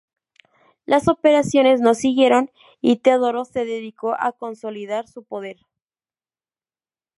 [0.87, 2.49] Las operaciones no siguieron
[2.81, 5.57] y Teodoro se dedicó a consolidar su poder.